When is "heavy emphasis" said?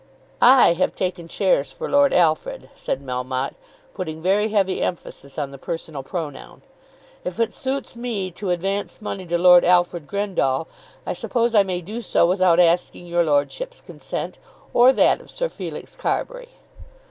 4.49-5.37